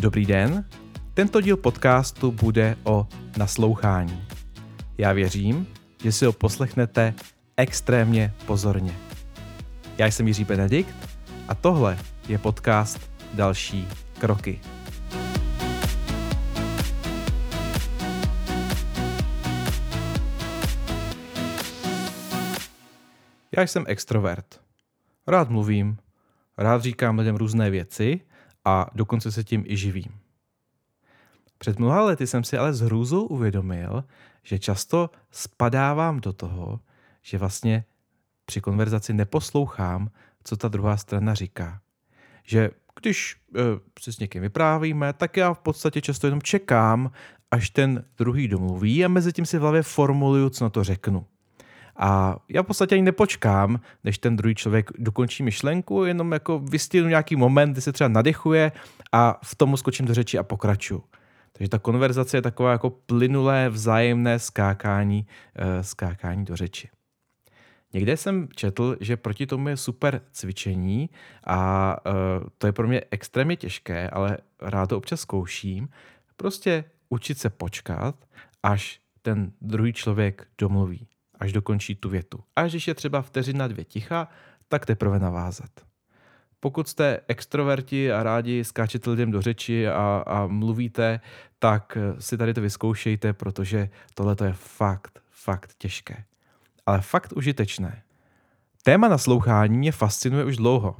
Dobrý 0.00 0.26
den, 0.26 0.64
tento 1.14 1.40
díl 1.40 1.56
podcastu 1.56 2.32
bude 2.32 2.76
o 2.84 3.06
naslouchání. 3.38 4.24
Já 4.98 5.12
věřím, 5.12 5.66
že 6.02 6.12
si 6.12 6.24
ho 6.24 6.32
poslechnete 6.32 7.14
extrémně 7.56 8.34
pozorně. 8.46 8.98
Já 9.98 10.06
jsem 10.06 10.28
Jiří 10.28 10.44
Benedikt 10.44 10.94
a 11.48 11.54
tohle 11.54 11.98
je 12.28 12.38
podcast 12.38 13.10
Další 13.34 13.88
kroky. 14.18 14.60
Já 23.56 23.62
jsem 23.62 23.84
extrovert. 23.86 24.60
Rád 25.26 25.50
mluvím, 25.50 25.96
rád 26.58 26.82
říkám 26.82 27.18
lidem 27.18 27.36
různé 27.36 27.70
věci 27.70 28.20
a 28.70 28.86
dokonce 28.94 29.32
se 29.32 29.44
tím 29.44 29.64
i 29.66 29.76
živím. 29.76 30.20
Před 31.58 31.78
mnoha 31.78 32.02
lety 32.02 32.26
jsem 32.26 32.44
si 32.44 32.58
ale 32.58 32.72
s 32.72 32.80
hrůzou 32.80 33.26
uvědomil, 33.26 34.04
že 34.42 34.58
často 34.58 35.10
spadávám 35.30 36.20
do 36.20 36.32
toho, 36.32 36.80
že 37.22 37.38
vlastně 37.38 37.84
při 38.44 38.60
konverzaci 38.60 39.12
neposlouchám, 39.12 40.10
co 40.44 40.56
ta 40.56 40.68
druhá 40.68 40.96
strana 40.96 41.34
říká. 41.34 41.80
Že 42.44 42.70
když 43.00 43.36
e, 43.56 43.60
si 44.00 44.12
s 44.12 44.18
někým 44.18 44.42
vyprávíme, 44.42 45.12
tak 45.12 45.36
já 45.36 45.54
v 45.54 45.58
podstatě 45.58 46.00
často 46.00 46.26
jenom 46.26 46.42
čekám, 46.42 47.10
až 47.50 47.70
ten 47.70 48.04
druhý 48.18 48.48
domluví 48.48 49.04
a 49.04 49.08
mezi 49.08 49.32
tím 49.32 49.46
si 49.46 49.58
v 49.58 49.60
hlavě 49.60 49.82
formuluju, 49.82 50.50
co 50.50 50.64
na 50.64 50.70
to 50.70 50.84
řeknu. 50.84 51.26
A 51.96 52.36
já 52.48 52.62
v 52.62 52.66
podstatě 52.66 52.94
ani 52.94 53.02
nepočkám, 53.02 53.80
než 54.04 54.18
ten 54.18 54.36
druhý 54.36 54.54
člověk 54.54 54.90
dokončí 54.98 55.42
myšlenku, 55.42 56.04
jenom 56.04 56.32
jako 56.32 56.58
vystihnu 56.58 57.08
nějaký 57.08 57.36
moment, 57.36 57.72
kdy 57.72 57.80
se 57.80 57.92
třeba 57.92 58.08
nadechuje 58.08 58.72
a 59.12 59.40
v 59.44 59.54
tomu 59.54 59.76
skočím 59.76 60.06
do 60.06 60.14
řeči 60.14 60.38
a 60.38 60.42
pokračuju. 60.42 61.04
Takže 61.52 61.68
ta 61.68 61.78
konverzace 61.78 62.36
je 62.36 62.42
taková 62.42 62.72
jako 62.72 62.90
plynulé 62.90 63.68
vzájemné 63.68 64.38
skákání, 64.38 65.26
uh, 65.26 65.82
skákání 65.82 66.44
do 66.44 66.56
řeči. 66.56 66.88
Někde 67.92 68.16
jsem 68.16 68.48
četl, 68.56 68.96
že 69.00 69.16
proti 69.16 69.46
tomu 69.46 69.68
je 69.68 69.76
super 69.76 70.20
cvičení 70.32 71.10
a 71.44 71.96
uh, 72.06 72.48
to 72.58 72.66
je 72.66 72.72
pro 72.72 72.88
mě 72.88 73.02
extrémně 73.10 73.56
těžké, 73.56 74.10
ale 74.10 74.38
rád 74.60 74.86
to 74.86 74.96
občas 74.96 75.20
zkouším. 75.20 75.88
Prostě 76.36 76.84
učit 77.08 77.38
se 77.38 77.50
počkat, 77.50 78.14
až 78.62 79.00
ten 79.22 79.52
druhý 79.60 79.92
člověk 79.92 80.46
domluví 80.58 81.06
až 81.40 81.52
dokončí 81.52 81.94
tu 81.94 82.08
větu. 82.08 82.38
A 82.56 82.62
když 82.66 82.88
je 82.88 82.94
třeba 82.94 83.22
vteřina 83.22 83.68
dvě 83.68 83.84
ticha, 83.84 84.28
tak 84.68 84.86
teprve 84.86 85.18
navázat. 85.18 85.70
Pokud 86.60 86.88
jste 86.88 87.20
extroverti 87.28 88.12
a 88.12 88.22
rádi 88.22 88.64
skáčete 88.64 89.10
lidem 89.10 89.30
do 89.30 89.42
řeči 89.42 89.88
a, 89.88 90.24
a 90.26 90.46
mluvíte, 90.46 91.20
tak 91.58 91.98
si 92.18 92.36
tady 92.36 92.54
to 92.54 92.60
vyzkoušejte, 92.60 93.32
protože 93.32 93.88
tohle 94.14 94.36
je 94.44 94.52
fakt, 94.52 95.22
fakt 95.30 95.74
těžké. 95.78 96.24
Ale 96.86 97.00
fakt 97.00 97.32
užitečné. 97.32 98.02
Téma 98.82 99.08
naslouchání 99.08 99.78
mě 99.78 99.92
fascinuje 99.92 100.44
už 100.44 100.56
dlouho. 100.56 100.96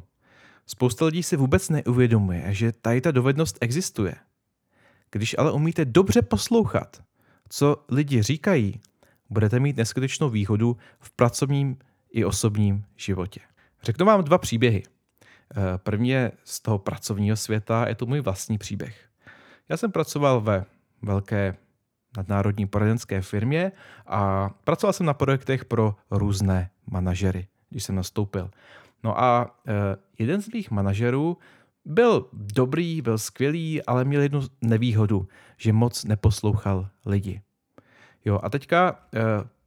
Spousta 0.66 1.04
lidí 1.04 1.22
si 1.22 1.36
vůbec 1.36 1.68
neuvědomuje, 1.68 2.44
že 2.48 2.72
tady 2.72 3.00
ta 3.00 3.10
dovednost 3.10 3.58
existuje. 3.60 4.14
Když 5.10 5.38
ale 5.38 5.52
umíte 5.52 5.84
dobře 5.84 6.22
poslouchat, 6.22 7.02
co 7.48 7.84
lidi 7.88 8.22
říkají, 8.22 8.80
budete 9.30 9.60
mít 9.60 9.76
neskutečnou 9.76 10.30
výhodu 10.30 10.76
v 11.00 11.10
pracovním 11.10 11.78
i 12.10 12.24
osobním 12.24 12.84
životě. 12.96 13.40
Řeknu 13.82 14.06
vám 14.06 14.24
dva 14.24 14.38
příběhy. 14.38 14.82
Eh, 14.82 15.78
první 15.78 16.08
je 16.08 16.32
z 16.44 16.60
toho 16.60 16.78
pracovního 16.78 17.36
světa, 17.36 17.88
je 17.88 17.94
to 17.94 18.06
můj 18.06 18.20
vlastní 18.20 18.58
příběh. 18.58 19.08
Já 19.68 19.76
jsem 19.76 19.92
pracoval 19.92 20.40
ve 20.40 20.64
velké 21.02 21.56
nadnárodní 22.16 22.66
poradenské 22.66 23.20
firmě 23.20 23.72
a 24.06 24.50
pracoval 24.64 24.92
jsem 24.92 25.06
na 25.06 25.14
projektech 25.14 25.64
pro 25.64 25.94
různé 26.10 26.70
manažery, 26.86 27.48
když 27.70 27.84
jsem 27.84 27.94
nastoupil. 27.94 28.50
No 29.04 29.20
a 29.20 29.56
eh, 29.66 29.72
jeden 30.18 30.42
z 30.42 30.48
mých 30.48 30.70
manažerů 30.70 31.38
byl 31.84 32.28
dobrý, 32.32 33.02
byl 33.02 33.18
skvělý, 33.18 33.82
ale 33.82 34.04
měl 34.04 34.22
jednu 34.22 34.40
nevýhodu, 34.60 35.28
že 35.56 35.72
moc 35.72 36.04
neposlouchal 36.04 36.88
lidi. 37.06 37.42
Jo, 38.24 38.40
a 38.42 38.48
teďka 38.48 39.00
eh, 39.14 39.20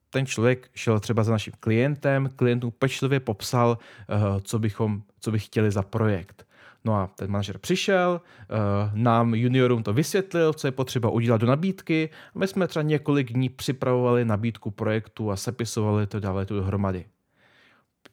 ten 0.09 0.25
člověk 0.25 0.69
šel 0.75 0.99
třeba 0.99 1.23
za 1.23 1.31
naším 1.31 1.53
klientem, 1.59 2.29
klient 2.35 2.63
mu 2.63 2.71
pečlivě 2.71 3.19
popsal, 3.19 3.77
eh, 4.09 4.15
co, 4.41 4.59
bychom, 4.59 5.03
co 5.19 5.31
by 5.31 5.39
chtěli 5.39 5.71
za 5.71 5.81
projekt. 5.81 6.47
No 6.85 6.95
a 6.95 7.07
ten 7.07 7.31
manažer 7.31 7.57
přišel, 7.57 8.21
eh, 8.41 8.45
nám 8.93 9.35
juniorům 9.35 9.83
to 9.83 9.93
vysvětlil, 9.93 10.53
co 10.53 10.67
je 10.67 10.71
potřeba 10.71 11.09
udělat 11.09 11.41
do 11.41 11.47
nabídky. 11.47 12.09
A 12.35 12.39
my 12.39 12.47
jsme 12.47 12.67
třeba 12.67 12.83
několik 12.83 13.33
dní 13.33 13.49
připravovali 13.49 14.25
nabídku 14.25 14.71
projektu 14.71 15.31
a 15.31 15.35
sepisovali 15.35 16.07
to 16.07 16.19
dále 16.19 16.45
tu 16.45 16.55
dohromady. 16.55 17.05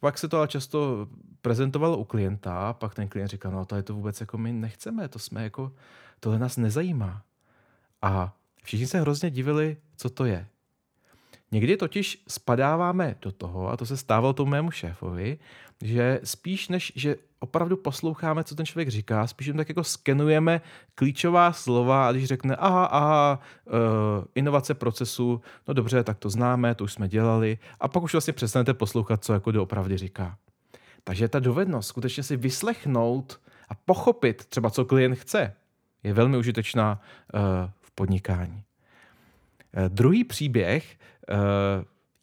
Pak 0.00 0.18
se 0.18 0.28
to 0.28 0.38
ale 0.38 0.48
často 0.48 1.08
prezentovalo 1.42 1.96
u 1.96 2.04
klienta, 2.04 2.72
pak 2.72 2.94
ten 2.94 3.08
klient 3.08 3.28
říkal, 3.28 3.52
no 3.52 3.64
to 3.64 3.76
je 3.76 3.82
to 3.82 3.94
vůbec 3.94 4.20
jako 4.20 4.38
my 4.38 4.52
nechceme, 4.52 5.08
to 5.08 5.18
jsme 5.18 5.42
jako, 5.42 5.72
tohle 6.20 6.38
nás 6.38 6.56
nezajímá. 6.56 7.22
A 8.02 8.32
Všichni 8.62 8.86
se 8.86 9.00
hrozně 9.00 9.30
divili, 9.30 9.76
co 10.00 10.10
to 10.10 10.24
je. 10.24 10.46
Někdy 11.52 11.76
totiž 11.76 12.22
spadáváme 12.28 13.16
do 13.22 13.32
toho, 13.32 13.68
a 13.68 13.76
to 13.76 13.86
se 13.86 13.96
stávalo 13.96 14.32
tomu 14.32 14.50
mému 14.50 14.70
šéfovi, 14.70 15.38
že 15.82 16.20
spíš 16.24 16.68
než, 16.68 16.92
že 16.96 17.16
opravdu 17.38 17.76
posloucháme, 17.76 18.44
co 18.44 18.54
ten 18.54 18.66
člověk 18.66 18.88
říká, 18.88 19.26
spíš 19.26 19.46
jen 19.46 19.56
tak 19.56 19.68
jako 19.68 19.84
skenujeme 19.84 20.60
klíčová 20.94 21.52
slova 21.52 22.08
a 22.08 22.12
když 22.12 22.24
řekne 22.24 22.56
aha, 22.56 22.84
aha, 22.84 23.40
uh, 23.66 23.74
inovace 24.34 24.74
procesu, 24.74 25.40
no 25.68 25.74
dobře, 25.74 26.04
tak 26.04 26.18
to 26.18 26.30
známe, 26.30 26.74
to 26.74 26.84
už 26.84 26.92
jsme 26.92 27.08
dělali 27.08 27.58
a 27.80 27.88
pak 27.88 28.02
už 28.02 28.12
vlastně 28.12 28.32
přestanete 28.32 28.74
poslouchat, 28.74 29.24
co 29.24 29.32
jako 29.32 29.50
doopravdy 29.50 29.96
říká. 29.96 30.38
Takže 31.04 31.28
ta 31.28 31.38
dovednost 31.38 31.88
skutečně 31.88 32.22
si 32.22 32.36
vyslechnout 32.36 33.40
a 33.68 33.74
pochopit 33.74 34.44
třeba, 34.44 34.70
co 34.70 34.84
klient 34.84 35.14
chce, 35.14 35.54
je 36.02 36.12
velmi 36.12 36.36
užitečná 36.36 37.00
uh, 37.34 37.40
podnikání. 37.94 38.64
Eh, 39.74 39.88
druhý 39.88 40.24
příběh 40.24 40.98
eh, 41.30 41.34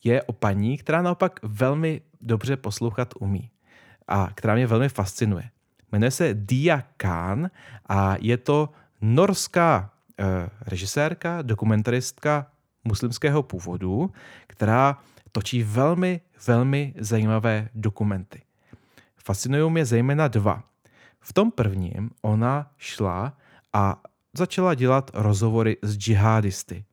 je 0.04 0.24
o 0.24 0.34
paní, 0.34 0.78
která 0.78 1.02
naopak 1.02 1.40
velmi 1.44 2.02
dobře 2.22 2.58
poslouchat 2.58 3.14
umí 3.20 3.52
a 4.08 4.30
která 4.36 4.56
mě 4.56 4.68
velmi 4.68 4.90
fascinuje. 4.90 5.50
Jmenuje 5.92 6.12
se 6.12 6.34
Dia 6.34 6.84
Khan 6.98 7.50
a 7.90 8.16
je 8.20 8.38
to 8.38 8.70
norská 9.02 9.92
eh, 10.20 10.50
režisérka, 10.62 11.42
dokumentaristka 11.42 12.48
muslimského 12.84 13.44
původu, 13.44 14.12
která 14.48 15.00
točí 15.32 15.64
velmi, 15.64 16.22
velmi 16.48 16.94
zajímavé 16.98 17.70
dokumenty. 17.74 18.42
Fascinují 19.18 19.72
mě 19.72 19.86
zejména 19.86 20.28
dva. 20.28 20.64
V 21.20 21.34
tom 21.34 21.52
prvním 21.52 22.10
ona 22.22 22.72
šla 22.78 23.38
a 23.74 24.02
začala 24.34 24.74
dělat 24.74 25.12
rozhovory 25.14 25.78
s 25.82 25.98
džihadisty. 25.98 26.86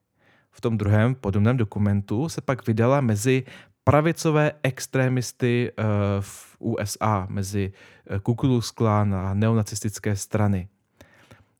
Tom 0.64 0.78
druhém 0.78 1.14
podobném 1.14 1.56
dokumentu 1.56 2.28
se 2.28 2.40
pak 2.40 2.66
vydala 2.66 3.00
mezi 3.00 3.44
pravicové 3.84 4.52
extrémisty 4.62 5.72
eh, 5.76 5.84
v 6.20 6.56
USA, 6.58 7.26
mezi 7.28 7.72
eh, 8.06 8.18
Ku 8.18 8.34
Klux 8.34 8.70
Klan 8.70 9.14
a 9.14 9.34
neonacistické 9.34 10.16
strany. 10.16 10.68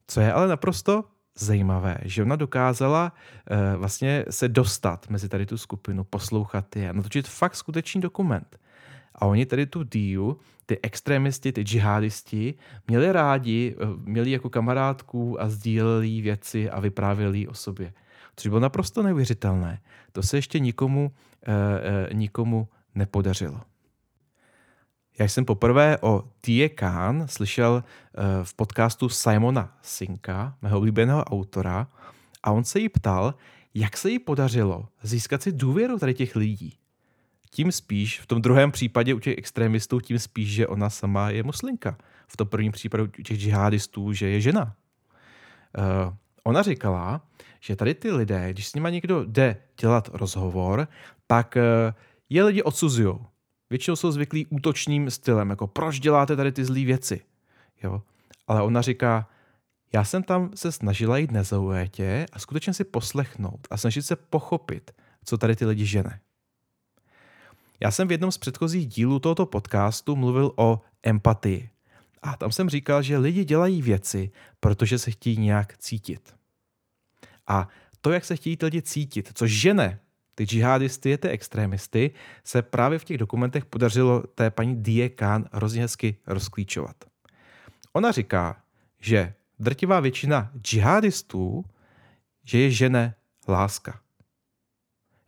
Co 0.06 0.20
je 0.20 0.32
ale 0.32 0.48
naprosto 0.48 1.04
zajímavé, 1.38 1.98
že 2.04 2.22
ona 2.22 2.36
dokázala 2.36 3.12
uh, 3.12 3.80
vlastně 3.80 4.24
se 4.30 4.48
dostat 4.48 5.08
mezi 5.10 5.28
tady 5.28 5.46
tu 5.46 5.58
skupinu, 5.58 6.04
poslouchat 6.04 6.76
je 6.76 6.92
natočit 6.92 7.28
fakt 7.28 7.54
skutečný 7.54 8.00
dokument. 8.00 8.58
A 9.14 9.26
oni 9.26 9.46
tady 9.46 9.66
tu 9.66 9.82
díu, 9.82 10.38
ty 10.66 10.78
extremisti, 10.82 11.52
ty 11.52 11.62
džihadisti, 11.62 12.54
měli 12.88 13.12
rádi, 13.12 13.76
eh, 13.80 13.86
měli 14.04 14.30
jako 14.30 14.50
kamarádků 14.50 15.42
a 15.42 15.48
sdíleli 15.48 16.20
věci 16.20 16.70
a 16.70 16.80
vyprávěli 16.80 17.48
o 17.48 17.54
sobě. 17.54 17.92
Což 18.36 18.48
bylo 18.48 18.60
naprosto 18.60 19.02
neuvěřitelné. 19.02 19.80
To 20.12 20.22
se 20.22 20.36
ještě 20.36 20.58
nikomu, 20.58 21.12
eh, 21.46 21.52
eh, 22.10 22.14
nikomu 22.14 22.68
nepodařilo. 22.94 23.60
Já 25.18 25.28
jsem 25.28 25.44
poprvé 25.44 25.98
o 26.00 26.24
Tie 26.40 26.68
Khan 26.68 27.28
slyšel 27.28 27.84
eh, 27.84 28.44
v 28.44 28.54
podcastu 28.54 29.08
Simona 29.08 29.78
Sinka, 29.82 30.56
mého 30.62 30.78
oblíbeného 30.78 31.24
autora, 31.24 31.88
a 32.42 32.50
on 32.50 32.64
se 32.64 32.80
jí 32.80 32.88
ptal, 32.88 33.34
jak 33.74 33.96
se 33.96 34.10
jí 34.10 34.18
podařilo 34.18 34.88
získat 35.02 35.42
si 35.42 35.52
důvěru 35.52 35.98
tady 35.98 36.14
těch 36.14 36.36
lidí 36.36 36.78
tím 37.54 37.72
spíš, 37.72 38.20
v 38.20 38.26
tom 38.26 38.42
druhém 38.42 38.72
případě 38.72 39.14
u 39.14 39.18
těch 39.18 39.38
extremistů, 39.38 40.00
tím 40.00 40.18
spíš, 40.18 40.48
že 40.48 40.66
ona 40.66 40.90
sama 40.90 41.30
je 41.30 41.42
muslimka. 41.42 41.96
V 42.28 42.36
tom 42.36 42.48
prvním 42.48 42.72
případě 42.72 43.02
u 43.02 43.06
těch 43.06 43.38
džihadistů, 43.38 44.12
že 44.12 44.28
je 44.28 44.40
žena. 44.40 44.74
Uh, 45.78 46.14
ona 46.44 46.62
říkala, 46.62 47.20
že 47.64 47.76
tady 47.76 47.94
ty 47.94 48.12
lidé, 48.12 48.52
když 48.52 48.68
s 48.68 48.74
nimi 48.74 48.92
někdo 48.92 49.24
jde 49.24 49.56
dělat 49.80 50.08
rozhovor, 50.12 50.88
tak 51.26 51.56
uh, 51.56 51.94
je 52.28 52.44
lidi 52.44 52.62
odsuzují. 52.62 53.14
Většinou 53.70 53.96
jsou 53.96 54.10
zvyklí 54.10 54.46
útočným 54.46 55.10
stylem, 55.10 55.50
jako 55.50 55.66
proč 55.66 56.00
děláte 56.00 56.36
tady 56.36 56.52
ty 56.52 56.64
zlé 56.64 56.84
věci. 56.84 57.20
Jo? 57.82 58.02
Ale 58.46 58.62
ona 58.62 58.82
říká, 58.82 59.28
já 59.92 60.04
jsem 60.04 60.22
tam 60.22 60.50
se 60.54 60.72
snažila 60.72 61.18
jít 61.18 61.30
nezaujetě 61.30 62.26
a 62.32 62.38
skutečně 62.38 62.74
si 62.74 62.84
poslechnout 62.84 63.68
a 63.70 63.76
snažit 63.76 64.02
se 64.02 64.16
pochopit, 64.16 64.90
co 65.24 65.38
tady 65.38 65.56
ty 65.56 65.66
lidi 65.66 65.86
žene. 65.86 66.20
Já 67.80 67.90
jsem 67.90 68.08
v 68.08 68.12
jednom 68.12 68.32
z 68.32 68.38
předchozích 68.38 68.86
dílů 68.86 69.18
tohoto 69.18 69.46
podcastu 69.46 70.16
mluvil 70.16 70.52
o 70.56 70.80
empatii. 71.02 71.70
A 72.22 72.36
tam 72.36 72.52
jsem 72.52 72.70
říkal, 72.70 73.02
že 73.02 73.18
lidi 73.18 73.44
dělají 73.44 73.82
věci, 73.82 74.30
protože 74.60 74.98
se 74.98 75.10
chtějí 75.10 75.36
nějak 75.36 75.78
cítit. 75.78 76.34
A 77.46 77.68
to, 78.00 78.12
jak 78.12 78.24
se 78.24 78.36
chtějí 78.36 78.56
ty 78.56 78.64
lidi 78.64 78.82
cítit, 78.82 79.30
co 79.34 79.46
žene 79.46 80.00
ty 80.34 80.44
džihadisty, 80.44 81.18
ty 81.18 81.28
extrémisty, 81.28 82.10
se 82.44 82.62
právě 82.62 82.98
v 82.98 83.04
těch 83.04 83.18
dokumentech 83.18 83.64
podařilo 83.64 84.20
té 84.20 84.50
paní 84.50 84.82
Die 84.82 85.08
Khan 85.08 85.44
hrozně 85.52 85.82
hezky 85.82 86.16
rozklíčovat. 86.26 86.96
Ona 87.92 88.12
říká, 88.12 88.62
že 89.00 89.34
drtivá 89.58 90.00
většina 90.00 90.50
džihadistů, 90.62 91.64
že 92.44 92.58
je 92.58 92.70
žene 92.70 93.14
láska. 93.48 94.00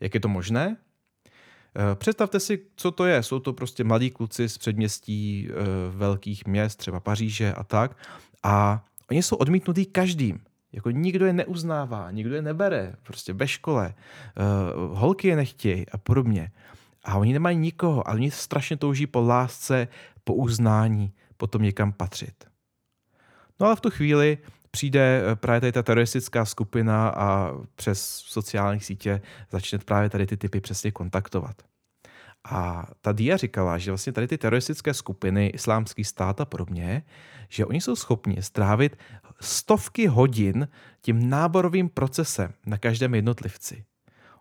Jak 0.00 0.14
je 0.14 0.20
to 0.20 0.28
možné? 0.28 0.76
Eh, 1.76 1.94
představte 1.94 2.40
si, 2.40 2.66
co 2.76 2.90
to 2.90 3.04
je. 3.04 3.22
Jsou 3.22 3.40
to 3.40 3.52
prostě 3.52 3.84
mladí 3.84 4.10
kluci 4.10 4.48
z 4.48 4.58
předměstí 4.58 5.48
eh, 5.48 5.54
velkých 5.90 6.46
měst, 6.46 6.76
třeba 6.76 7.00
Paříže 7.00 7.52
a 7.54 7.64
tak. 7.64 7.96
A 8.42 8.84
oni 9.10 9.22
jsou 9.22 9.36
odmítnutí 9.36 9.86
každým. 9.86 10.40
Jako 10.72 10.90
nikdo 10.90 11.26
je 11.26 11.32
neuznává, 11.32 12.10
nikdo 12.10 12.34
je 12.34 12.42
nebere, 12.42 12.94
prostě 13.02 13.32
ve 13.32 13.48
škole. 13.48 13.94
Uh, 13.94 14.98
holky 14.98 15.28
je 15.28 15.36
nechtějí 15.36 15.88
a 15.88 15.98
podobně. 15.98 16.50
A 17.04 17.16
oni 17.16 17.32
nemají 17.32 17.56
nikoho, 17.56 18.08
ale 18.08 18.16
oni 18.16 18.30
strašně 18.30 18.76
touží 18.76 19.06
po 19.06 19.20
lásce, 19.20 19.88
po 20.24 20.34
uznání, 20.34 21.12
potom 21.36 21.62
někam 21.62 21.92
patřit. 21.92 22.44
No 23.60 23.66
ale 23.66 23.76
v 23.76 23.80
tu 23.80 23.90
chvíli 23.90 24.38
přijde 24.70 25.22
eh, 25.32 25.36
právě 25.36 25.60
tady 25.60 25.72
ta 25.72 25.82
teroristická 25.82 26.44
skupina 26.44 27.08
a 27.08 27.52
přes 27.74 28.02
sociální 28.08 28.80
sítě 28.80 29.20
začne 29.50 29.78
právě 29.78 30.10
tady 30.10 30.26
ty 30.26 30.36
typy 30.36 30.60
přesně 30.60 30.90
kontaktovat. 30.92 31.62
A 32.50 32.87
ta 33.00 33.12
Dia 33.12 33.37
říkala, 33.37 33.78
že 33.78 33.90
vlastně 33.90 34.12
tady 34.12 34.28
ty 34.28 34.38
teroristické 34.38 34.94
skupiny, 34.94 35.46
islámský 35.46 36.04
stát 36.04 36.40
a 36.40 36.44
podobně, 36.44 37.02
že 37.48 37.66
oni 37.66 37.81
jsou 37.81 37.96
schopni 37.96 38.43
strávit 38.43 38.96
stovky 39.40 40.06
hodin 40.06 40.69
tím 41.00 41.31
náborovým 41.31 41.88
procesem 41.88 42.52
na 42.66 42.78
každém 42.78 43.14
jednotlivci. 43.14 43.84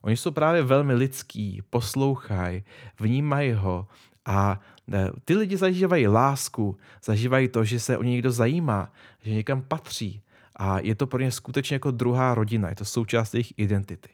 Oni 0.02 0.18
jsou 0.18 0.31
právě 0.31 0.63
velmi 0.63 0.94
lidský, 0.94 1.62
poslouchají, 1.69 2.63
vnímají 3.00 3.54
ho 3.54 3.88
a 4.25 4.60
e, 4.94 5.10
ty 5.25 5.36
lidi 5.36 5.57
zažívají 5.57 6.07
lásku, 6.07 6.78
zažívají 7.04 7.48
to, 7.48 7.63
že 7.63 7.80
se 7.80 7.98
o 7.98 8.04
ně 8.04 8.12
někdo 8.12 8.31
zajímá, 8.31 8.92
že 9.22 9.31
někam 9.31 9.62
patří 9.62 10.22
a 10.56 10.80
je 10.80 10.96
to 10.96 11.07
pro 11.07 11.22
ně 11.22 11.31
skutečně 11.31 11.75
jako 11.75 11.92
druhá 11.92 12.36
rodina, 12.36 12.69
je 12.69 12.75
to 12.75 12.86
součást 12.86 13.34
jejich 13.34 13.54
identity. 13.57 14.10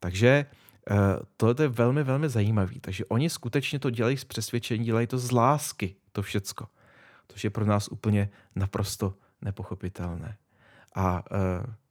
Takže 0.00 0.46
tohle 1.36 1.54
je 1.64 1.68
velmi, 1.68 2.02
velmi 2.02 2.28
zajímavý. 2.28 2.80
Takže 2.80 3.04
oni 3.04 3.30
skutečně 3.30 3.78
to 3.78 3.90
dělají 3.90 4.16
z 4.16 4.24
přesvědčení, 4.24 4.84
dělají 4.84 5.06
to 5.06 5.18
z 5.18 5.30
lásky, 5.30 5.96
to 6.12 6.22
všecko. 6.22 6.66
To 7.26 7.34
je 7.44 7.50
pro 7.50 7.64
nás 7.64 7.88
úplně 7.88 8.28
naprosto 8.54 9.14
nepochopitelné. 9.42 10.36
A 10.94 11.24
uh, 11.30 11.38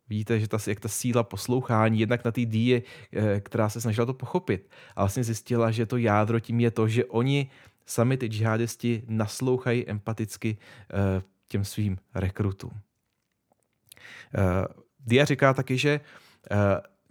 vidíte, 0.10 0.40
že 0.40 0.48
ta, 0.48 0.58
jak 0.68 0.80
ta 0.80 0.90
síla 0.90 1.24
poslouchání, 1.24 2.00
jednak 2.00 2.26
na 2.26 2.32
té 2.32 2.42
díje, 2.42 2.82
uh, 2.82 3.24
která 3.40 3.70
se 3.70 3.82
snažila 3.82 4.06
to 4.06 4.14
pochopit, 4.14 4.70
a 4.96 5.02
vlastně 5.02 5.24
zjistila, 5.24 5.72
že 5.72 5.86
to 5.86 5.98
jádro 5.98 6.40
tím 6.40 6.60
je 6.60 6.72
to, 6.72 6.88
že 6.88 7.06
oni 7.06 7.50
sami 7.86 8.18
ty 8.18 8.28
džihadisti 8.28 9.04
naslouchají 9.08 9.90
empaticky 9.90 10.58
uh, 10.58 11.24
těm 11.48 11.66
svým 11.66 11.98
rekrutům. 12.16 12.72
Uh, 12.72 12.80
Dia 15.00 15.26
říká 15.26 15.54
taky, 15.54 15.78
že 15.78 16.00
uh, 16.52 16.58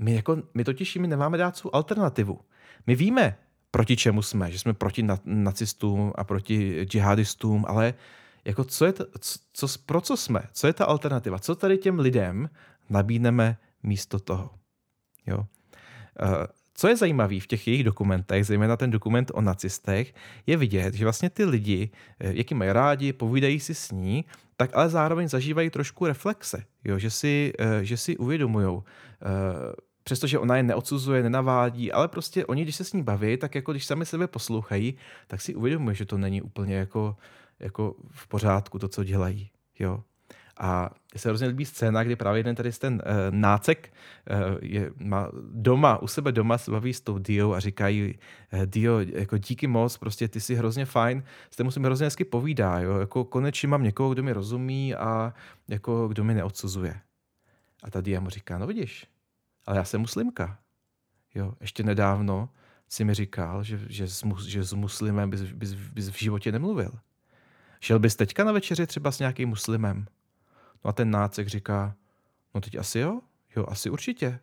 my, 0.01 0.15
jako, 0.15 0.43
my 0.55 0.65
totiž 0.65 0.97
mi 0.97 1.09
nemáme 1.09 1.39
dát 1.39 1.57
svou 1.57 1.75
alternativu. 1.75 2.41
My 2.87 2.95
víme, 2.95 3.37
proti 3.71 3.97
čemu 3.97 4.23
jsme, 4.23 4.51
že 4.51 4.59
jsme 4.59 4.75
proti 4.75 5.07
nacistům 5.25 6.13
a 6.15 6.25
proti 6.25 6.83
džihadistům, 6.85 7.65
ale 7.69 7.95
jako 8.45 8.65
co 8.65 8.87
je 8.87 8.93
to, 8.93 9.05
co, 9.53 9.67
pro 9.87 10.01
co 10.01 10.17
jsme? 10.17 10.41
Co 10.53 10.67
je 10.67 10.73
ta 10.73 10.85
alternativa? 10.85 11.39
Co 11.39 11.55
tady 11.55 11.79
těm 11.79 11.99
lidem 11.99 12.51
nabídneme 12.91 13.57
místo 13.83 14.19
toho? 14.19 14.51
Jo? 15.27 15.39
Uh, 15.39 16.47
co 16.75 16.89
je 16.89 16.97
zajímavé 16.97 17.41
v 17.41 17.47
těch 17.47 17.69
jejich 17.69 17.85
dokumentech, 17.85 18.47
zejména 18.47 18.77
ten 18.77 18.91
dokument 18.91 19.31
o 19.35 19.41
nacistech, 19.41 20.15
je 20.47 20.57
vidět, 20.57 20.95
že 20.95 21.05
vlastně 21.05 21.31
ty 21.31 21.45
lidi, 21.45 21.91
eh, 22.21 22.33
jaký 22.37 22.55
mají 22.55 22.73
rádi, 22.73 23.13
povídají 23.13 23.61
si 23.61 23.75
s 23.75 23.91
ní, 23.91 24.25
tak 24.57 24.71
ale 24.75 24.89
zároveň 24.89 25.29
zažívají 25.29 25.71
trošku 25.71 26.07
reflexe, 26.07 26.65
jo? 26.85 26.99
Že, 26.99 27.11
si, 27.11 27.53
eh, 27.59 27.85
že 27.85 27.97
si 27.97 28.17
uvědomují, 28.17 28.83
přestože 30.11 30.39
ona 30.39 30.57
je 30.57 30.63
neodsuzuje, 30.63 31.23
nenavádí, 31.23 31.93
ale 31.93 32.09
prostě 32.09 32.47
oni, 32.47 32.63
když 32.63 32.77
se 32.77 32.85
s 32.85 32.93
ní 32.93 33.03
baví, 33.03 33.37
tak 33.37 33.55
jako 33.55 33.73
když 33.73 33.87
sami 33.87 34.07
sebe 34.07 34.27
poslouchají, 34.27 34.95
tak 35.27 35.41
si 35.41 35.55
uvědomují, 35.55 35.97
že 35.97 36.05
to 36.05 36.19
není 36.19 36.43
úplně 36.43 36.75
jako, 36.75 37.17
jako 37.61 37.95
v 38.11 38.29
pořádku 38.29 38.79
to, 38.79 38.89
co 38.89 39.05
dělají. 39.05 39.51
Jo. 39.79 40.03
A 40.61 40.91
se 41.17 41.29
hrozně 41.29 41.47
líbí 41.47 41.65
scéna, 41.65 42.05
kdy 42.05 42.17
právě 42.17 42.39
jeden 42.39 42.57
tady 42.57 42.73
ten 42.73 42.95
uh, 42.95 43.01
nácek 43.31 43.93
uh, 44.31 44.59
je, 44.63 44.91
má 44.99 45.31
doma, 45.53 46.03
u 46.03 46.07
sebe 46.07 46.33
doma 46.33 46.59
se 46.59 46.71
baví 46.71 46.95
s 46.95 47.01
tou 47.01 47.19
Dio 47.19 47.53
a 47.53 47.61
říkají, 47.61 48.19
uh, 48.53 48.67
Dio, 48.67 48.99
jako 48.99 49.39
díky 49.39 49.67
moc, 49.67 49.99
prostě 49.99 50.29
ty 50.29 50.41
jsi 50.41 50.55
hrozně 50.55 50.85
fajn, 50.85 51.23
s 51.51 51.57
tím 51.57 51.67
musím 51.67 51.85
hrozně 51.85 52.07
hezky 52.07 52.25
povídá, 52.25 52.79
jo, 52.79 52.99
jako 52.99 53.25
konečně 53.25 53.69
mám 53.69 53.83
někoho, 53.83 54.11
kdo 54.11 54.23
mi 54.23 54.33
rozumí 54.33 54.95
a 54.95 55.35
jako 55.69 56.09
kdo 56.09 56.25
mi 56.25 56.35
neodsuzuje. 56.35 57.01
A 57.83 57.91
ta 57.91 58.01
Dia 58.01 58.21
mu 58.21 58.31
říká, 58.31 58.59
no 58.59 58.67
vidíš, 58.67 59.07
ale 59.67 59.77
já 59.77 59.85
jsem 59.85 60.01
muslimka. 60.01 60.59
Jo, 61.35 61.55
ještě 61.61 61.83
nedávno 61.83 62.49
si 62.89 63.05
mi 63.05 63.15
říkal, 63.15 63.63
že, 63.63 63.81
že, 63.89 64.09
s, 64.09 64.25
že 64.47 64.65
s 64.65 64.73
muslimem 64.73 65.31
bys, 65.31 65.43
bys, 65.43 65.75
bys 65.75 66.09
v 66.09 66.19
životě 66.19 66.53
nemluvil. 66.53 66.93
Šel 67.81 67.99
bys 67.99 68.17
teďka 68.17 68.45
na 68.45 68.53
večeři 68.53 68.87
třeba 68.87 69.13
s 69.13 69.19
nějakým 69.19 69.49
muslimem? 69.49 70.07
No 70.85 70.89
a 70.89 70.93
ten 70.93 71.11
nácek 71.11 71.49
říká, 71.49 71.97
no 72.55 72.61
teď 72.61 72.75
asi 72.75 72.99
jo, 72.99 73.21
jo, 73.57 73.67
asi 73.69 73.91
určitě. 73.91 74.41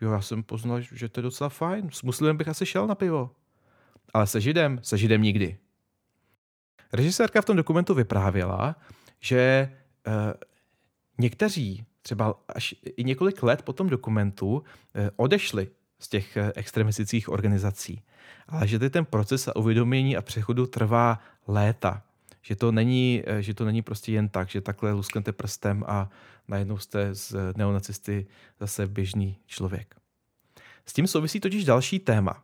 Jo, 0.00 0.12
já 0.12 0.20
jsem 0.20 0.42
poznal, 0.42 0.80
že 0.80 1.08
to 1.08 1.20
je 1.20 1.22
docela 1.22 1.50
fajn. 1.50 1.90
S 1.92 2.02
muslimem 2.02 2.36
bych 2.36 2.48
asi 2.48 2.66
šel 2.66 2.86
na 2.86 2.94
pivo. 2.94 3.36
Ale 4.14 4.26
se 4.26 4.40
židem, 4.40 4.78
se 4.82 4.98
židem 4.98 5.22
nikdy. 5.22 5.58
Režisérka 6.92 7.42
v 7.42 7.44
tom 7.44 7.56
dokumentu 7.56 7.94
vyprávěla, 7.94 8.76
že 9.20 9.72
uh, 10.06 10.12
někteří 11.18 11.86
třeba 12.04 12.34
až 12.48 12.74
i 12.96 13.04
několik 13.04 13.42
let 13.42 13.62
po 13.62 13.72
tom 13.72 13.88
dokumentu 13.88 14.62
eh, 14.94 15.10
odešli 15.16 15.68
z 15.98 16.08
těch 16.08 16.36
eh, 16.36 16.52
extremistických 16.54 17.28
organizací. 17.28 18.02
Ale 18.48 18.68
že 18.68 18.90
ten 18.90 19.04
proces 19.04 19.48
a 19.48 19.56
uvědomění 19.56 20.16
a 20.16 20.22
přechodu 20.22 20.66
trvá 20.66 21.18
léta. 21.48 22.02
Že 22.42 22.56
to 22.56 22.72
není, 22.72 23.22
eh, 23.26 23.42
že 23.42 23.54
to 23.54 23.64
není 23.64 23.82
prostě 23.82 24.12
jen 24.12 24.28
tak, 24.28 24.48
že 24.48 24.60
takhle 24.60 24.92
lusknete 24.92 25.32
prstem 25.32 25.84
a 25.86 26.10
najednou 26.48 26.78
jste 26.78 27.14
z 27.14 27.34
neonacisty 27.56 28.26
zase 28.60 28.86
běžný 28.86 29.38
člověk. 29.46 29.94
S 30.86 30.92
tím 30.92 31.06
souvisí 31.06 31.40
totiž 31.40 31.64
další 31.64 31.98
téma. 31.98 32.42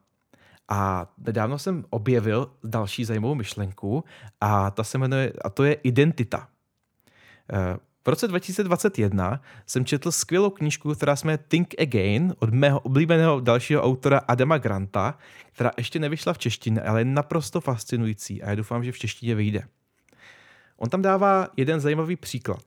A 0.69 1.13
nedávno 1.19 1.59
jsem 1.59 1.85
objevil 1.91 2.51
další 2.65 3.05
zajímavou 3.05 3.35
myšlenku 3.35 4.05
a 4.41 4.71
ta 4.71 4.85
se 4.85 4.99
jmenuje, 4.99 5.33
a 5.45 5.51
to 5.51 5.65
je 5.65 5.75
identita. 5.75 6.49
V 8.05 8.09
roce 8.09 8.29
2021 8.29 9.41
jsem 9.67 9.85
četl 9.85 10.13
skvělou 10.13 10.51
knížku, 10.51 10.95
která 10.95 11.17
se 11.17 11.27
jmenuje 11.27 11.45
Think 11.49 11.75
Again 11.81 12.35
od 12.39 12.51
mého 12.51 12.81
oblíbeného 12.81 13.41
dalšího 13.41 13.83
autora 13.83 14.19
Adama 14.19 14.59
Granta, 14.59 15.19
která 15.53 15.71
ještě 15.77 15.99
nevyšla 15.99 16.33
v 16.33 16.39
češtině, 16.39 16.81
ale 16.81 17.01
je 17.01 17.05
naprosto 17.05 17.61
fascinující 17.61 18.43
a 18.43 18.49
já 18.51 18.55
doufám, 18.55 18.85
že 18.85 18.93
v 18.93 18.99
češtině 18.99 19.35
vyjde. 19.35 19.63
On 20.77 20.89
tam 20.89 21.03
dává 21.03 21.49
jeden 21.57 21.81
zajímavý 21.81 22.17
příklad. 22.17 22.63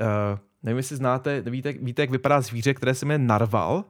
Uh, 0.00 0.06
nevím, 0.62 0.76
jestli 0.76 0.96
znáte, 0.96 1.40
víte, 1.40 1.72
víte, 1.72 2.02
jak 2.02 2.10
vypadá 2.10 2.40
zvíře, 2.40 2.74
které 2.74 2.94
se 2.94 3.06
jmenuje 3.06 3.26
narval. 3.26 3.84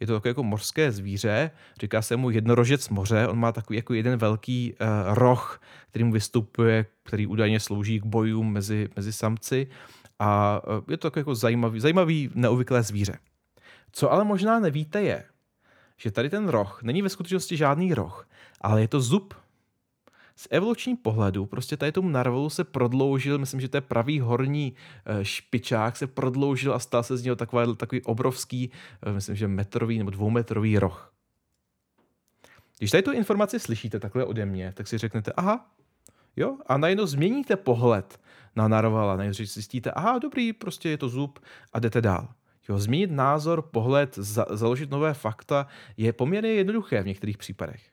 Je 0.00 0.06
to 0.06 0.12
takové 0.12 0.30
jako 0.30 0.42
mořské 0.42 0.92
zvíře, 0.92 1.50
říká 1.80 2.02
se 2.02 2.16
mu 2.16 2.30
jednorožec 2.30 2.88
moře, 2.88 3.28
on 3.28 3.38
má 3.38 3.52
takový 3.52 3.76
jako 3.76 3.94
jeden 3.94 4.18
velký 4.18 4.72
uh, 4.72 5.14
roh, 5.14 5.60
který 5.90 6.04
mu 6.04 6.12
vystupuje, 6.12 6.86
který 7.02 7.26
údajně 7.26 7.60
slouží 7.60 8.00
k 8.00 8.04
bojům 8.04 8.52
mezi, 8.52 8.88
mezi 8.96 9.12
samci. 9.12 9.66
A 10.18 10.60
uh, 10.66 10.84
je 10.90 10.96
to 10.96 11.10
jako 11.16 11.34
zajímavý, 11.34 11.80
zajímavý 11.80 12.30
neobvyklé 12.34 12.82
zvíře. 12.82 13.18
Co 13.92 14.12
ale 14.12 14.24
možná 14.24 14.58
nevíte 14.58 15.02
je, 15.02 15.24
že 15.96 16.10
tady 16.10 16.30
ten 16.30 16.48
roh 16.48 16.82
není 16.82 17.02
ve 17.02 17.08
skutečnosti 17.08 17.56
žádný 17.56 17.94
roh, 17.94 18.28
ale 18.60 18.80
je 18.80 18.88
to 18.88 19.00
zub 19.00 19.34
z 20.36 20.48
evolučního 20.50 20.98
pohledu 21.02 21.46
prostě 21.46 21.76
tady 21.76 21.92
tomu 21.92 22.08
narvalu 22.08 22.50
se 22.50 22.64
prodloužil, 22.64 23.38
myslím, 23.38 23.60
že 23.60 23.68
to 23.68 23.76
je 23.76 23.80
pravý 23.80 24.20
horní 24.20 24.74
eh, 25.06 25.24
špičák, 25.24 25.96
se 25.96 26.06
prodloužil 26.06 26.74
a 26.74 26.78
stal 26.78 27.02
se 27.02 27.16
z 27.16 27.24
něho 27.24 27.36
takový, 27.36 27.76
takový 27.76 28.02
obrovský, 28.02 28.70
eh, 29.06 29.12
myslím, 29.12 29.36
že 29.36 29.48
metrový 29.48 29.98
nebo 29.98 30.10
dvoumetrový 30.10 30.78
roh. 30.78 31.14
Když 32.78 32.90
tady 32.90 33.02
tu 33.02 33.12
informaci 33.12 33.60
slyšíte 33.60 34.00
takhle 34.00 34.24
ode 34.24 34.46
mě, 34.46 34.72
tak 34.76 34.88
si 34.88 34.98
řeknete, 34.98 35.32
aha, 35.32 35.74
Jo? 36.36 36.58
A 36.66 36.76
najednou 36.76 37.06
změníte 37.06 37.56
pohled 37.56 38.20
na 38.56 38.68
narvala. 38.68 39.16
Najednou 39.16 39.44
zjistíte, 39.44 39.90
aha, 39.90 40.18
dobrý, 40.18 40.52
prostě 40.52 40.88
je 40.88 40.98
to 40.98 41.08
zub 41.08 41.38
a 41.72 41.78
jdete 41.78 42.00
dál. 42.00 42.28
Jo, 42.68 42.78
změnit 42.78 43.10
názor, 43.10 43.62
pohled, 43.62 44.14
za, 44.14 44.46
založit 44.50 44.90
nové 44.90 45.14
fakta 45.14 45.66
je 45.96 46.12
poměrně 46.12 46.50
jednoduché 46.50 47.02
v 47.02 47.06
některých 47.06 47.38
případech. 47.38 47.90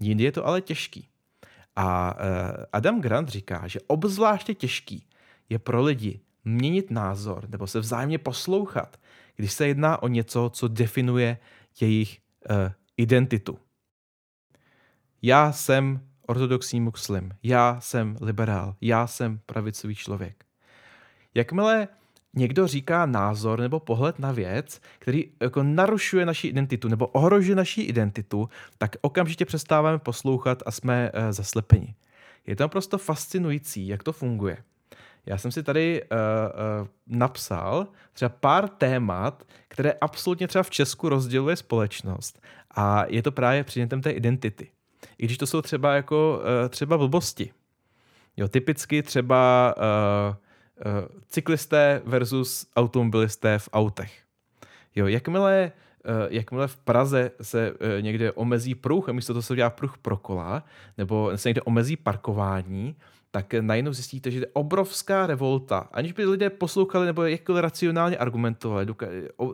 Jindy 0.00 0.24
je 0.24 0.32
to 0.32 0.46
ale 0.46 0.60
těžký. 0.60 1.08
A 1.76 2.14
uh, 2.14 2.20
Adam 2.72 3.00
Grant 3.00 3.28
říká, 3.28 3.66
že 3.66 3.80
obzvláště 3.86 4.54
těžký 4.54 5.06
je 5.48 5.58
pro 5.58 5.82
lidi 5.82 6.20
měnit 6.44 6.90
názor 6.90 7.48
nebo 7.48 7.66
se 7.66 7.80
vzájemně 7.80 8.18
poslouchat, 8.18 9.00
když 9.36 9.52
se 9.52 9.66
jedná 9.66 10.02
o 10.02 10.08
něco, 10.08 10.50
co 10.54 10.68
definuje 10.68 11.38
jejich 11.80 12.18
uh, 12.50 12.56
identitu. 12.96 13.58
Já 15.22 15.52
jsem 15.52 16.08
ortodoxní 16.26 16.80
muslim, 16.80 17.32
já 17.42 17.80
jsem 17.80 18.16
liberál, 18.20 18.76
já 18.80 19.06
jsem 19.06 19.40
pravicový 19.46 19.94
člověk. 19.94 20.44
Jakmile 21.34 21.88
někdo 22.34 22.66
říká 22.66 23.06
názor 23.06 23.60
nebo 23.60 23.80
pohled 23.80 24.18
na 24.18 24.32
věc, 24.32 24.80
který 24.98 25.24
jako 25.40 25.62
narušuje 25.62 26.26
naši 26.26 26.48
identitu 26.48 26.88
nebo 26.88 27.06
ohrožuje 27.06 27.56
naši 27.56 27.82
identitu, 27.82 28.48
tak 28.78 28.96
okamžitě 29.00 29.44
přestáváme 29.44 29.98
poslouchat 29.98 30.62
a 30.66 30.70
jsme 30.70 31.10
uh, 31.12 31.32
zaslepeni. 31.32 31.94
Je 32.46 32.56
to 32.56 32.64
naprosto 32.64 32.98
fascinující, 32.98 33.88
jak 33.88 34.02
to 34.02 34.12
funguje. 34.12 34.56
Já 35.26 35.38
jsem 35.38 35.52
si 35.52 35.62
tady 35.62 36.02
uh, 36.02 36.08
uh, 36.82 36.88
napsal 37.06 37.86
třeba 38.12 38.28
pár 38.28 38.68
témat, 38.68 39.42
které 39.68 39.92
absolutně 39.92 40.48
třeba 40.48 40.62
v 40.62 40.70
Česku 40.70 41.08
rozděluje 41.08 41.56
společnost 41.56 42.42
a 42.70 43.04
je 43.08 43.22
to 43.22 43.32
právě 43.32 43.64
předmětem 43.64 44.02
té 44.02 44.10
identity. 44.10 44.70
I 45.18 45.24
když 45.24 45.38
to 45.38 45.46
jsou 45.46 45.62
třeba 45.62 45.94
jako 45.94 46.38
uh, 46.38 46.68
třeba 46.68 46.98
blbosti. 46.98 47.50
Jo, 48.36 48.48
typicky 48.48 49.02
třeba 49.02 49.74
uh, 49.76 50.34
cyklisté 51.28 52.02
versus 52.04 52.66
automobilisté 52.76 53.58
v 53.58 53.68
autech. 53.72 54.22
Jo, 54.94 55.06
jakmile, 55.06 55.72
uh, 56.04 56.12
jakmile 56.30 56.68
v 56.68 56.76
Praze 56.76 57.30
se 57.42 57.72
uh, 57.72 57.78
někde 58.00 58.32
omezí 58.32 58.74
pruh 58.74 59.08
a 59.08 59.12
místo 59.12 59.32
toho 59.32 59.42
se 59.42 59.52
udělá 59.52 59.70
pruh 59.70 59.98
pro 59.98 60.16
kola, 60.16 60.64
nebo 60.98 61.38
se 61.38 61.48
někde 61.48 61.62
omezí 61.62 61.96
parkování, 61.96 62.96
tak 63.30 63.54
najednou 63.60 63.92
zjistíte, 63.92 64.30
že 64.30 64.38
je 64.38 64.46
obrovská 64.52 65.26
revolta. 65.26 65.88
Aniž 65.92 66.12
by 66.12 66.24
lidé 66.24 66.50
poslouchali 66.50 67.06
nebo 67.06 67.22
jakkoliv 67.22 67.62
racionálně 67.62 68.16
argumentovali, 68.16 68.86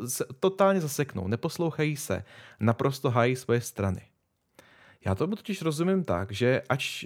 se 0.07 0.25
totálně 0.41 0.81
zaseknou, 0.81 1.29
neposlouchají 1.29 1.97
se, 1.97 2.25
naprosto 2.61 3.11
hájí 3.11 3.37
svoje 3.37 3.61
strany. 3.61 4.03
Já 5.05 5.15
to 5.15 5.27
totiž 5.27 5.63
rozumím 5.63 6.05
tak, 6.05 6.33
že 6.33 6.63
ač 6.69 7.05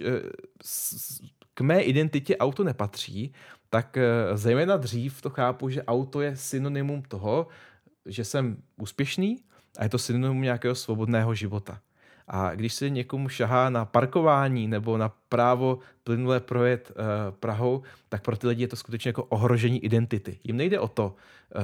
k 1.53 1.61
mé 1.61 1.81
identitě 1.81 2.37
auto 2.37 2.63
nepatří, 2.63 3.33
tak 3.75 3.97
eh, 3.97 4.37
zejména 4.37 4.77
dřív 4.77 5.21
to 5.21 5.29
chápu, 5.29 5.69
že 5.69 5.83
auto 5.83 6.21
je 6.21 6.37
synonymum 6.37 7.01
toho, 7.01 7.47
že 8.05 8.25
jsem 8.25 8.57
úspěšný 8.77 9.39
a 9.77 9.83
je 9.83 9.89
to 9.89 9.97
synonymum 9.97 10.41
nějakého 10.41 10.75
svobodného 10.75 11.35
života. 11.35 11.79
A 12.27 12.55
když 12.55 12.73
se 12.73 12.89
někomu 12.89 13.29
šahá 13.29 13.69
na 13.69 13.85
parkování 13.85 14.67
nebo 14.67 14.97
na 14.97 15.09
právo 15.29 15.79
plynule 16.03 16.39
projet 16.39 16.91
uh, 16.91 17.35
Prahou, 17.35 17.81
tak 18.09 18.23
pro 18.23 18.37
ty 18.37 18.47
lidi 18.47 18.63
je 18.63 18.67
to 18.67 18.75
skutečně 18.75 19.09
jako 19.09 19.23
ohrožení 19.23 19.85
identity. 19.85 20.39
Jim 20.43 20.57
nejde 20.57 20.79
o 20.79 20.87
to, 20.87 21.15
uh, 21.55 21.61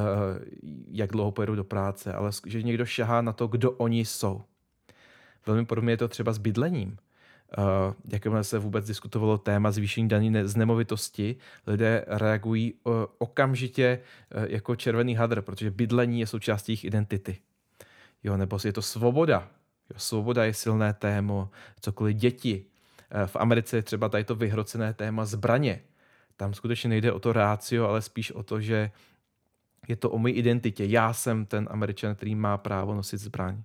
jak 0.92 1.12
dlouho 1.12 1.32
pojedou 1.32 1.56
do 1.56 1.64
práce, 1.64 2.14
ale 2.14 2.32
že 2.46 2.64
někdo 2.64 2.86
šahá 2.86 3.22
na 3.22 3.34
to, 3.34 3.48
kdo 3.48 3.72
oni 3.72 4.06
jsou. 4.06 4.42
Velmi 5.46 5.66
podobně 5.66 5.94
je 5.94 5.98
to 5.98 6.08
třeba 6.08 6.34
s 6.34 6.38
bydlením. 6.38 6.98
Uh, 7.58 7.94
jakmile 8.14 8.44
se 8.44 8.60
vůbec 8.60 8.88
diskutovalo 8.88 9.38
téma 9.38 9.72
zvýšení 9.72 10.08
daní 10.08 10.34
z 10.44 10.56
nemovitosti, 10.56 11.36
lidé 11.68 12.06
reagují 12.08 12.74
uh, 12.84 12.94
okamžitě 13.18 14.00
uh, 14.36 14.44
jako 14.44 14.76
červený 14.76 15.16
hadr, 15.16 15.42
protože 15.42 15.72
bydlení 15.72 16.20
je 16.20 16.28
součástí 16.28 16.72
jejich 16.72 16.84
identity. 16.86 17.38
Jo, 18.24 18.38
nebo 18.38 18.58
je 18.66 18.74
to 18.74 18.82
svoboda. 18.82 19.48
Jo, 19.90 20.00
svoboda 20.00 20.46
je 20.46 20.54
silné 20.54 20.94
téma, 20.94 21.50
cokoliv 21.82 22.18
děti. 22.18 22.66
V 23.26 23.36
Americe 23.36 23.78
je 23.78 23.84
třeba 23.84 24.10
tady 24.10 24.24
to 24.24 24.36
vyhrocené 24.36 24.94
téma 24.94 25.26
zbraně. 25.26 25.82
Tam 26.38 26.54
skutečně 26.54 26.90
nejde 26.90 27.12
o 27.12 27.20
to 27.20 27.34
rácio, 27.34 27.88
ale 27.88 28.02
spíš 28.02 28.32
o 28.32 28.44
to, 28.44 28.62
že 28.62 28.92
je 29.88 29.96
to 29.96 30.10
o 30.10 30.18
mojí 30.18 30.34
identitě. 30.34 30.86
Já 30.86 31.14
jsem 31.14 31.46
ten 31.46 31.68
američan, 31.72 32.16
který 32.16 32.36
má 32.36 32.58
právo 32.58 32.96
nosit 32.96 33.18
zbraň. 33.18 33.64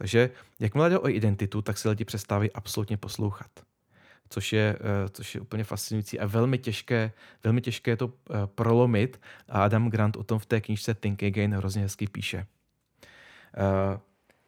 Takže 0.00 0.30
jakmile 0.60 0.90
jde 0.90 0.98
o 0.98 1.08
identitu, 1.08 1.62
tak 1.62 1.78
se 1.78 1.88
lidi 1.88 2.04
přestávají 2.04 2.52
absolutně 2.52 2.96
poslouchat. 2.96 3.50
Což 4.28 4.52
je, 4.52 4.76
eh, 4.80 5.08
což 5.08 5.34
je 5.34 5.40
úplně 5.40 5.64
fascinující 5.64 6.20
a 6.20 6.26
velmi 6.26 6.58
těžké, 6.58 7.12
velmi 7.44 7.60
těžké 7.60 7.96
to 7.96 8.12
eh, 8.12 8.34
prolomit. 8.46 9.20
A 9.48 9.64
Adam 9.64 9.90
Grant 9.90 10.16
o 10.16 10.24
tom 10.24 10.38
v 10.38 10.46
té 10.46 10.60
knižce 10.60 10.94
Think 10.94 11.22
Again 11.22 11.54
hrozně 11.54 11.82
hezky 11.82 12.06
píše. 12.06 12.46
Uh, 13.56 14.00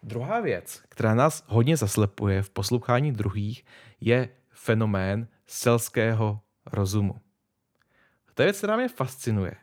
druhá 0.02 0.40
věc, 0.40 0.82
která 0.88 1.14
nás 1.14 1.44
hodně 1.47 1.76
zaslepuje 1.76 2.42
v 2.42 2.50
poslouchání 2.50 3.12
druhých, 3.12 3.64
je 4.00 4.28
fenomén 4.50 5.26
selského 5.47 6.40
rozumu. 6.66 7.21
To 8.35 8.42
je 8.42 8.47
věc, 8.47 8.59
která 8.59 8.76
mě 8.76 8.88
fascinuje. 8.88 9.54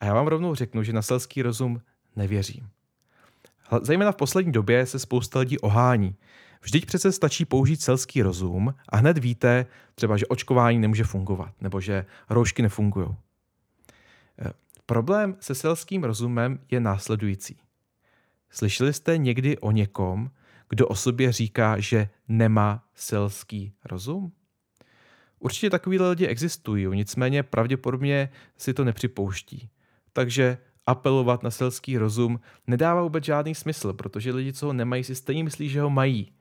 A 0.00 0.04
já 0.04 0.14
vám 0.14 0.26
rovnou 0.26 0.54
řeknu, 0.54 0.82
že 0.82 0.92
na 0.92 1.02
selský 1.02 1.42
rozum 1.42 1.80
nevěřím. 2.16 2.68
Zejména 3.82 4.12
v 4.12 4.16
poslední 4.16 4.52
době 4.52 4.86
se 4.86 4.98
spousta 4.98 5.38
lidí 5.38 5.58
ohání. 5.58 6.16
Vždyť 6.62 6.86
přece 6.86 7.12
stačí 7.12 7.44
použít 7.44 7.82
selský 7.82 8.22
rozum 8.22 8.74
a 8.88 8.96
hned 8.96 9.18
víte 9.18 9.66
třeba, 9.94 10.16
že 10.16 10.26
očkování 10.26 10.78
nemůže 10.78 11.04
fungovat 11.04 11.54
nebo 11.60 11.80
že 11.80 12.06
roušky 12.30 12.62
nefungují. 12.62 13.08
Eh, 14.38 14.50
problém 14.86 15.36
se 15.40 15.54
selským 15.54 16.04
rozumem 16.04 16.58
je 16.70 16.80
následující. 16.80 17.56
Slyšeli 18.50 18.92
jste 18.92 19.18
někdy 19.18 19.58
o 19.58 19.70
někom, 19.70 20.30
kdo 20.68 20.88
o 20.88 20.94
sobě 20.94 21.32
říká, 21.32 21.80
že 21.80 22.08
nemá 22.28 22.84
selský 22.94 23.72
rozum? 23.84 24.32
Určitě 25.38 25.70
takový 25.70 25.98
lidi 25.98 26.26
existují, 26.26 26.86
nicméně 26.96 27.42
pravděpodobně 27.42 28.28
si 28.56 28.74
to 28.74 28.84
nepřipouští. 28.84 29.70
Takže 30.12 30.58
apelovat 30.86 31.42
na 31.42 31.50
selský 31.50 31.98
rozum 31.98 32.40
nedává 32.66 33.02
vůbec 33.02 33.24
žádný 33.24 33.54
smysl, 33.54 33.92
protože 33.92 34.32
lidi, 34.32 34.52
co 34.52 34.66
ho 34.66 34.72
nemají, 34.72 35.04
si 35.04 35.14
stejně 35.14 35.44
myslí, 35.44 35.68
že 35.68 35.80
ho 35.80 35.90
mají. 35.90 36.32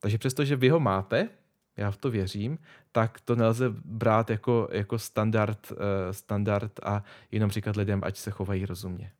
Takže 0.00 0.18
přestože 0.18 0.56
vy 0.56 0.68
ho 0.68 0.80
máte, 0.80 1.28
já 1.76 1.90
v 1.90 1.96
to 1.96 2.10
věřím, 2.10 2.58
tak 2.92 3.20
to 3.20 3.36
nelze 3.36 3.70
brát 3.84 4.30
jako, 4.30 4.68
jako 4.72 4.98
standard, 4.98 5.70
uh, 5.72 5.78
standard 6.10 6.80
a 6.82 7.04
jenom 7.30 7.50
říkat 7.50 7.76
lidem, 7.76 8.00
ať 8.04 8.16
se 8.16 8.30
chovají 8.30 8.66
rozumně. 8.66 9.12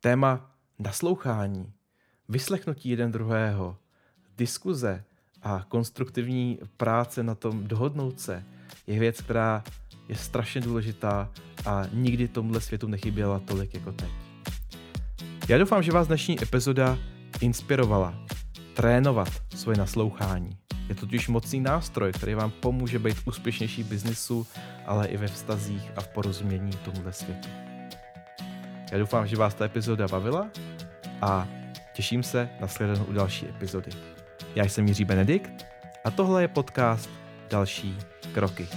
Téma 0.00 0.50
naslouchání, 0.78 1.72
vyslechnutí 2.28 2.88
jeden 2.88 3.12
druhého, 3.12 3.76
diskuze 4.36 5.04
a 5.42 5.64
konstruktivní 5.68 6.58
práce 6.76 7.22
na 7.22 7.34
tom 7.34 7.68
dohodnout 7.68 8.20
se 8.20 8.44
je 8.86 8.98
věc, 8.98 9.20
která 9.20 9.64
je 10.08 10.16
strašně 10.16 10.60
důležitá 10.60 11.30
a 11.66 11.82
nikdy 11.92 12.28
tomhle 12.28 12.60
světu 12.60 12.88
nechyběla 12.88 13.38
tolik 13.38 13.74
jako 13.74 13.92
teď. 13.92 14.10
Já 15.48 15.58
doufám, 15.58 15.82
že 15.82 15.92
vás 15.92 16.06
dnešní 16.06 16.42
epizoda 16.42 16.98
inspirovala 17.40 18.14
trénovat 18.74 19.28
svoje 19.54 19.78
naslouchání. 19.78 20.58
Je 20.88 20.94
to 20.94 21.00
totiž 21.00 21.28
mocný 21.28 21.60
nástroj, 21.60 22.12
který 22.12 22.34
vám 22.34 22.50
pomůže 22.50 22.98
být 22.98 23.16
úspěšnější 23.24 23.82
v 23.82 23.86
biznisu, 23.86 24.46
ale 24.86 25.06
i 25.06 25.16
ve 25.16 25.28
vztazích 25.28 25.90
a 25.96 26.00
v 26.00 26.08
porozumění 26.08 26.70
tomuhle 26.84 27.12
světu. 27.12 27.48
Já 28.92 28.98
doufám, 28.98 29.26
že 29.26 29.36
vás 29.36 29.54
ta 29.54 29.64
epizoda 29.64 30.08
bavila 30.08 30.48
a 31.22 31.48
těším 31.92 32.22
se 32.22 32.48
na 32.60 32.66
shledanou 32.66 33.04
u 33.04 33.12
další 33.12 33.46
epizody. 33.46 33.90
Já 34.54 34.64
jsem 34.64 34.88
Jiří 34.88 35.04
Benedikt 35.04 35.66
a 36.04 36.10
tohle 36.10 36.42
je 36.42 36.48
podcast 36.48 37.10
Další 37.50 37.98
kroky. 38.32 38.68